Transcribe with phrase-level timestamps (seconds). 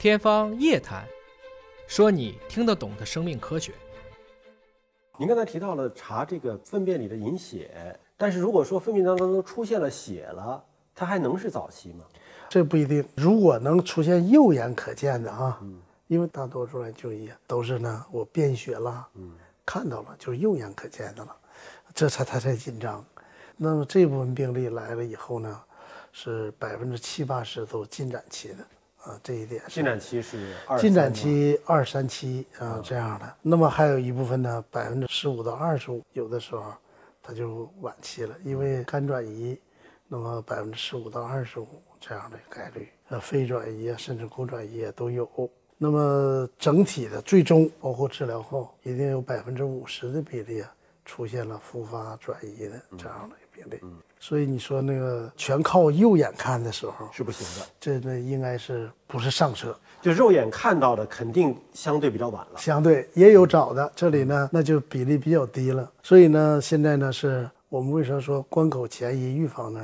[0.00, 1.04] 天方夜谭，
[1.86, 3.74] 说你听得懂的生命科学。
[5.18, 10.64] 您刚才提到了查这个粪便里的隐血，但是如果说粪便当中都出现了血了，
[10.94, 12.06] 它还能是早期吗？
[12.48, 13.06] 这不一定。
[13.14, 15.60] 如果能出现肉眼可见的啊，
[16.06, 19.06] 因为大多数人就医都是呢，我便血了，
[19.66, 21.36] 看到了就是肉眼可见的了，
[21.92, 23.04] 这才他才紧张。
[23.54, 25.60] 那么这部分病例来了以后呢，
[26.10, 28.66] 是百分之七八十都进展期的。
[29.02, 36.72] 啊，这一点进展期是二进展期二三期啊这样的，那么还有一部分呢，百分之十五到二十五，有的时候
[37.22, 39.58] 它就晚期了，因为肝转移，
[40.06, 41.66] 那么百分之十五到二十五
[41.98, 45.28] 这样的概率，呃，肺转移啊，甚至骨转移都有。
[45.82, 50.70] 那么整体的最终包括治疗后，一定有百分之五十的比例啊
[51.04, 53.80] 出现了复发转移的这样的病例。
[54.18, 59.74] 所以你说那个全靠右眼看的时候是不行的，这那应该是不是上车？
[60.02, 62.58] 就肉眼看到的肯定相对比较晚了。
[62.58, 65.90] 相对也有早的，这里呢那就比例比较低了。
[66.02, 69.80] 所以呢，现在呢是我们为什么说关口前移预防呢？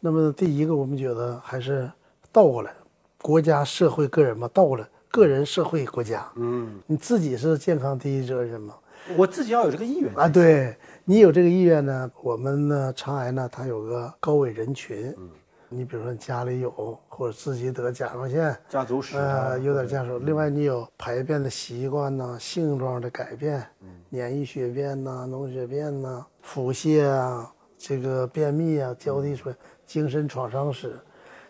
[0.00, 1.90] 那么第一个，我们觉得还是
[2.30, 2.72] 倒过来，
[3.22, 6.30] 国家、社会、个人嘛，倒过来，个人、社会、国家。
[6.36, 8.74] 嗯，你自己是健康第一责任嘛？
[9.16, 10.76] 我自己要有这个意愿啊，对。
[11.08, 12.10] 你有这个意愿呢？
[12.20, 15.14] 我们呢，肠癌呢，它有个高危人群。
[15.16, 15.30] 嗯，
[15.68, 20.18] 你比如说家里有，或者自己得甲状腺，家族史呃，有点家属。
[20.18, 23.64] 另外，你有排便的习惯呐，性状的改变，
[24.10, 29.54] 粘液血便呐，脓血便呐，腹泻啊，这个便秘啊，交替出来，
[29.86, 30.98] 精神创伤史，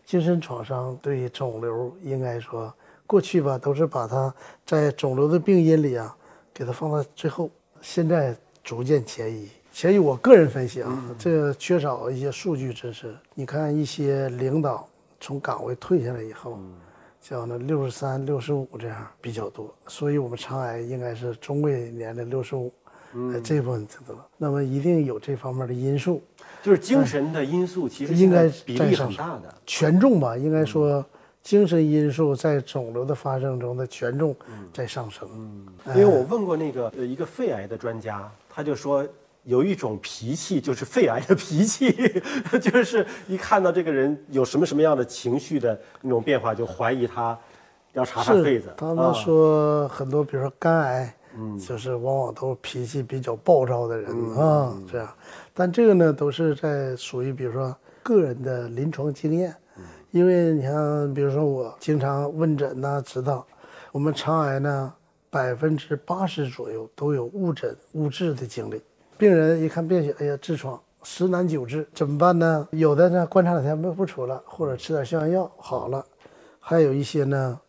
[0.05, 2.71] 精神创伤对肿瘤应该说
[3.07, 4.35] 过去吧，都是把它
[4.67, 6.15] 在肿瘤的病因里啊，
[6.57, 7.51] 给它放到最后。
[7.83, 8.35] 现在。
[8.67, 9.99] 逐渐前移，前移。
[10.01, 13.15] 我个人分析啊，这缺少一些数据支持。
[13.33, 14.89] 你看一些领导
[15.21, 16.59] 从岗位退下来以后，
[17.21, 22.73] 像那六十三、六十五这样比较多，所以我们肠癌应该是中位年龄六十五，
[23.45, 24.17] 这部分多。
[24.37, 26.21] 那么一定有这方面的因素，
[26.61, 30.37] 就是精神的因素，其实应该比例很大的权重吧？
[30.37, 31.07] 应该说。
[31.47, 34.35] 精神因素在肿瘤的发生中的权重
[34.75, 35.29] 在上升。
[35.33, 35.65] 嗯，
[35.95, 39.07] 因为我问过那个呃一个肺癌的专家，他就说
[39.45, 41.95] 有一种脾气就是肺癌的脾气，
[42.61, 47.39] 就是一看到这个人有什么什么样的情绪的那种变化，就怀疑他
[47.93, 48.75] 要查查肺子。
[48.77, 55.09] 他们说很多，比如说肝癌，嗯，就是往往都脾气比较暴躁的人啊，这样。
[55.55, 59.55] 但这个呢，都是在属于比如说个人的临床经验。
[60.13, 63.45] 因为你像，比如说我经常问诊呐，知道
[63.93, 64.95] 我们肠癌呢，
[65.29, 68.81] 百分之八十左右都有误诊误治的经历。
[69.19, 72.67] 病人一看便血，哎呀，痔疮，十难九治，怎么办呢？
[72.71, 76.03] 有的呢，观察两天不不出了，或者吃点消炎药好了；
[76.61, 77.61] 还有一些呢，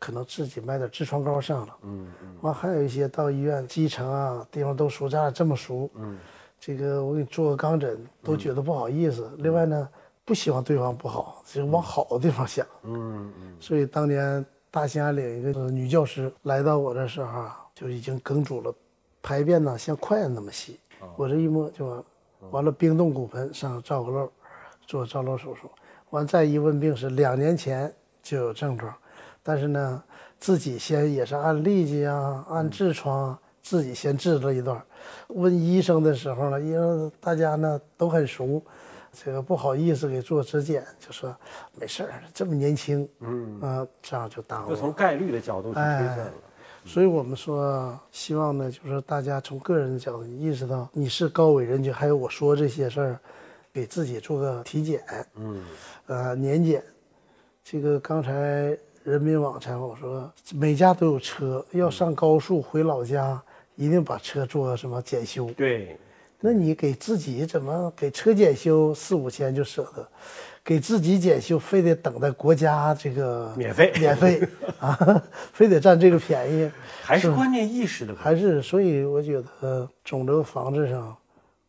[0.00, 1.76] 可能自己买点痔疮膏上了。
[1.82, 2.28] 嗯嗯。
[2.40, 6.16] 完还有一些到医院基层啊地方都熟咱俩这么熟，嗯，
[6.58, 9.30] 这个我给你做个肛诊，都觉得不好意思。
[9.38, 9.88] 另外呢。
[10.24, 12.66] 不希望对方不好，只往好的地方想。
[12.82, 13.56] 嗯嗯。
[13.60, 18.74] 所以当年大兴安岭一个女教师来到我这时候啊，就已经梗阻了，
[19.22, 20.80] 排便呢像筷子那么细。
[21.16, 22.04] 我这一摸就完了，
[22.50, 24.30] 完了冰冻骨盆上造个瘘，
[24.86, 25.70] 做造瘘手术。
[26.10, 27.92] 完再一问病史，两年前
[28.22, 28.94] 就有症状，
[29.42, 30.02] 但是呢，
[30.38, 34.80] 自己先也是按痢疾啊，按痔疮，自己先治了一段。
[35.28, 38.62] 问医生的时候呢，因为大家呢都很熟。
[39.16, 41.32] 这个不好意思给做指检，就说
[41.78, 44.70] 没事儿，这么年轻，嗯啊，这样就耽误。
[44.70, 46.32] 就从概率的角度去推算了。
[46.84, 53.20] 所以我们说，希望呢，就是大家从个人的角度意识到你是高危人群，还有我说这些事儿，
[53.72, 55.00] 给自己做个体检，
[55.36, 55.62] 嗯，
[56.06, 56.82] 呃，年检。
[57.62, 63.40] 这个刚才人民网采访我说，每家都有车，要上高速回老家，
[63.76, 65.50] 一定把车做什么检修。
[65.56, 65.96] 对。
[66.40, 70.06] 那你给自己怎么给车检修四五千就舍得，
[70.62, 74.46] 给自己检修非得等待国家这个免费免费
[74.78, 75.22] 啊，
[75.54, 76.70] 非得占这个便宜，
[77.02, 81.16] 还是观念意识的还是所以我觉得肿瘤防治上，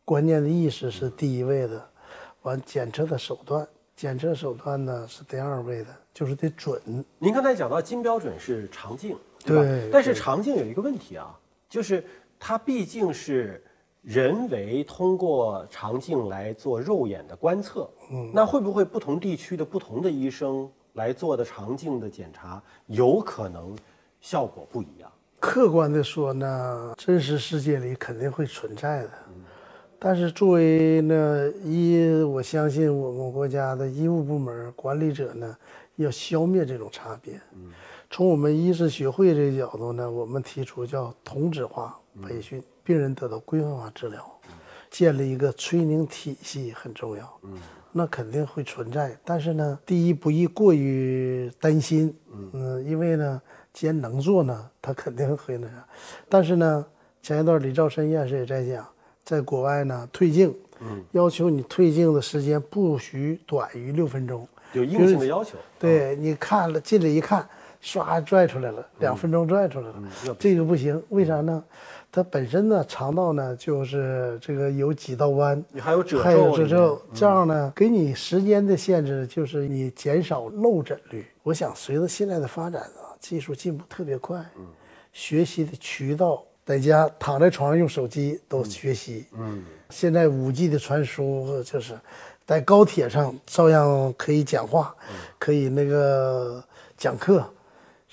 [0.04, 1.82] 观念的意识是第一位的，
[2.42, 3.66] 完检测的手段，
[3.96, 6.78] 检测手段呢是第二位的，就是得准。
[7.18, 9.88] 您刚才讲到金标准是肠镜，对吧？
[9.90, 11.34] 但是肠镜有一个问题啊，
[11.68, 12.04] 就是
[12.38, 13.62] 它毕竟是。
[14.02, 23.76] 人为通过肠镜来做肉眼的观测，嗯，那会不会不同地区的不同的医生来做的肠镜的检查，有可能
[24.20, 25.10] 效果不一样？
[25.40, 29.10] 客观的说呢，真实世界里肯定会存在的，
[29.98, 35.56] 但是作为呢医，我相信我们国家的医务部门管理者呢，
[35.96, 37.40] 要消灭这种差别。
[38.10, 44.24] 从我们医师学会这个角度呢，我们提出叫同质化培训，病人得到规范化治疗，
[44.90, 47.40] 建立一个催宁体系很重要。
[47.92, 52.14] 那肯定会存在，但是呢，第一不宜过于担心，
[52.52, 53.40] 嗯，因为呢，
[53.72, 55.86] 既然能做呢，他肯定会那啥。
[56.28, 56.84] 但是呢，
[57.22, 58.86] 前一段李兆申院士也在讲，
[59.24, 65.56] 在国外呢，退镜，嗯，要求你退镜的时间不许短于六分钟，有硬性的要求。
[65.78, 67.48] 对，你看了进来一看，
[67.86, 69.94] 唰拽出来了，两分钟拽出来了，
[70.40, 71.62] 这个不行，为啥呢？
[72.10, 81.24] 它本身呢，肠道呢就是这个有几道弯，你还有褶皱，还有褶皱，这样呢给你时间的限制，就是你减少漏诊率。
[81.44, 84.66] 我想随着现在的发展啊，技术进步特别快，嗯，
[85.12, 91.94] 学习的渠道，在家躺在床上用手机都学习，嗯，现在五 G 的传输就是
[92.46, 94.94] 在高铁上照样可以讲话，
[95.38, 96.64] 可以那个
[96.96, 97.44] 讲课，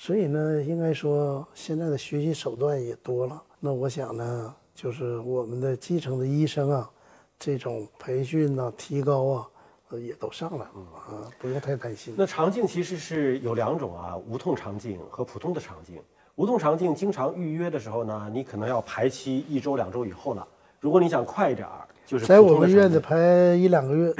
[0.06, 3.42] 所以呢，应该说现在的学习手段也多了。
[3.58, 6.90] 那我想呢，就是我们的基层的医生啊，
[7.38, 9.48] 这种培训呐、提高啊，
[9.88, 12.12] 呃，也都上来了啊，不用太担心。
[12.18, 15.98] 那肠镜其实是有两种啊，无痛肠镜和普通的肠镜。
[16.34, 20.46] 无痛肠镜经常预约的时候呢，你可能要排期一周、两周以后了。
[20.80, 24.14] 如果你想快一点儿，就是在我们院得排一两个月，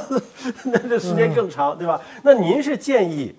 [0.66, 1.98] 那这时间更长，对吧？
[2.22, 3.34] 那您是建议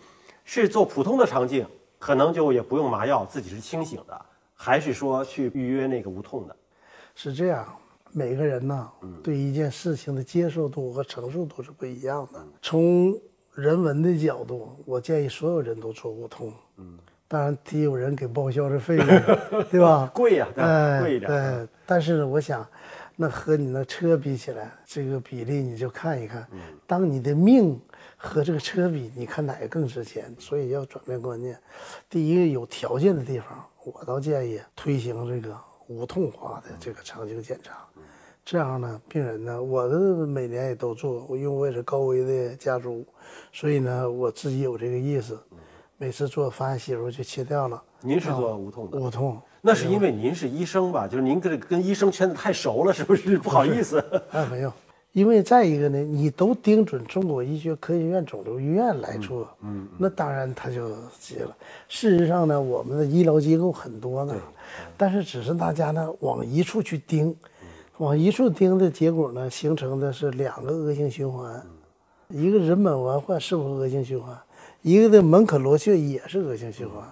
[0.48, 1.68] 是做普通的肠镜，
[2.00, 4.26] 可能就也不用麻药，自己是清醒的。
[4.56, 6.56] 还是说去预约那个无痛的，
[7.14, 7.68] 是这样。
[8.14, 8.90] 每个人呢，
[9.22, 12.40] 对一件事情的接受度和承受度是不一样的。
[12.62, 13.14] 从
[13.54, 16.54] 人文的角度，我建议所有人都做无痛。
[16.78, 16.98] 嗯，
[17.28, 19.06] 当然得有人给报销这费用，
[19.70, 20.10] 对吧？
[20.16, 20.48] 贵呀，
[21.02, 21.30] 贵一点。
[21.30, 22.66] 对，但是我想，
[23.18, 26.48] 那和你那车比起来，这个比例你就看一看。
[26.88, 27.80] 当你的命
[28.18, 30.36] 和这个车比，你看哪个更值钱？
[30.38, 31.58] 所以要转变观念。
[32.10, 33.48] 第一个有条件的地方。
[33.94, 37.88] 我倒建议推行这个无痛化的这个肠镜检查，
[38.44, 43.06] 这样呢，病人呢，我的每年也都做，因为我也是高危的家族，
[43.54, 45.38] 所以呢，我自己有这个意识，
[45.96, 47.82] 每次做发现息肉就切掉了。
[48.02, 49.00] 您是做无痛的？
[49.00, 51.08] 无痛，那是因为您是医生吧？
[51.08, 53.38] 就是您跟跟医生圈子太熟了，是不是？
[53.38, 54.00] 不好意思。
[54.34, 54.74] 啊，没有。
[55.18, 61.58] 因为再一个呢，你都盯准中国医学科学院肿瘤医院来做，嗯，那当然他就急了。
[61.90, 64.36] 事实上呢，我们的医疗机构很多呢，
[64.96, 67.36] 但是只是大家呢往一处去盯，
[67.98, 71.66] 往一处盯的结果呢，形成的是两个恶性循环，
[72.28, 74.38] 一个人本完患是不是恶性循环，
[74.84, 77.04] 一个的门可罗雀也是恶性循环，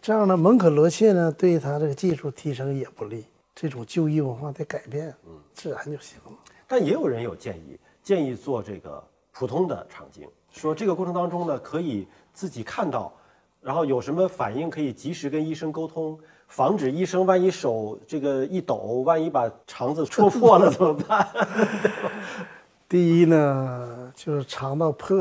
[0.00, 3.24] 这样呢，门可罗雀呢对他这个技术提升也不利，
[3.56, 6.32] 这种就医文化得改变，嗯，自然就行了。
[6.72, 9.02] 但也有人有建议，建议做这个
[9.32, 13.12] 普通的肠镜，说这个过程当中呢，可以自己看到，
[13.60, 21.26] 然后有什么反应可以及时跟医生沟通，防止医生万一手这个一抖，万一把肠子戳破了怎么办？
[22.90, 25.16] 第一呢，就是肠道破，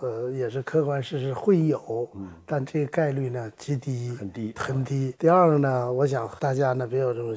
[0.00, 2.08] 呃，也是客观事实会有，
[2.44, 5.14] 但这个概率呢极低，很低，很低。
[5.16, 7.32] 第二个呢，我想大家呢别有这么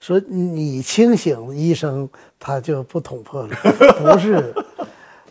[0.00, 3.54] 说，你清醒，医生他就不捅破了，
[4.00, 4.54] 不是，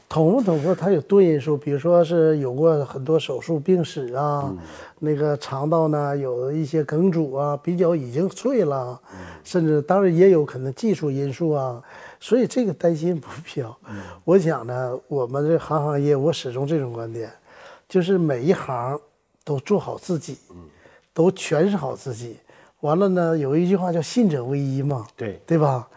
[0.08, 4.54] 捅不捅破，它有多因素，比如说是有过很多手术病史啊，
[5.00, 9.01] 那个肠道呢有一些梗阻啊，比较已经脆了，
[9.44, 11.82] 甚至当然也有可能技术因素啊。
[12.25, 13.77] 所以这个担心不必要。
[14.24, 17.29] 我想呢，我们这行行业，我始终这种观点，
[17.88, 19.00] 就是每一行
[19.44, 20.39] 都做好自己，
[21.13, 22.38] 都诠释好自己。
[22.79, 25.88] 完了呢，有一句话叫“信者为一”嘛，对对吧？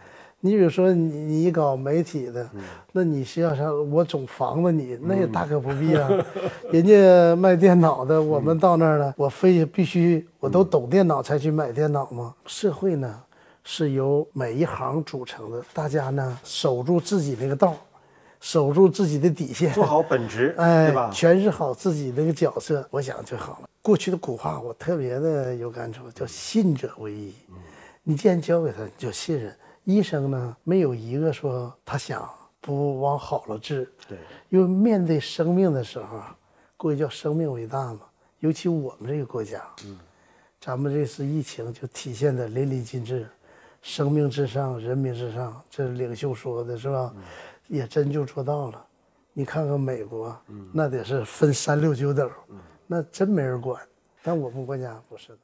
[0.40, 2.46] 你比如说你你搞媒体的，
[2.92, 6.10] 那你实际上我总防着你，那也大可不必啊。
[6.70, 12.34] 人家卖电脑的，我们到那儿了，我非必须我都懂电脑才去买电脑吗？
[12.44, 13.18] 社会呢？
[13.70, 17.76] 是由每一行组成的，大家呢守住自己那个道，
[18.40, 21.10] 守住自己的底线，做好本职， 哎，对吧？
[21.12, 23.68] 诠释好自己那个角色，我想就好了。
[23.82, 27.34] 过去的古话我特别的有感触，叫信者为医。
[28.02, 29.54] 你既然交给他，你就信任。
[29.84, 32.26] 医生呢，没有一个说他想
[32.62, 33.86] 不往好了治。
[34.08, 34.16] 对，
[34.48, 36.22] 因为面对生命的时候，
[36.78, 38.00] 过去叫生命为大嘛。
[38.38, 39.98] 尤其我们这个国家，嗯，
[40.58, 43.28] 咱们这次疫情就体现的淋漓尽致。
[43.82, 47.14] 生命至上，人民至上，这是领袖说的是吧？
[47.68, 48.84] 也真就做到了。
[49.32, 50.36] 你看看美国，
[50.72, 52.30] 那得是分三六九等，
[52.86, 53.80] 那真没人管。
[54.22, 55.38] 但我们国家不是的。